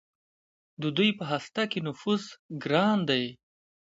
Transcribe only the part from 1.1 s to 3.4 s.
په هسته کې نفوذ ګران دی.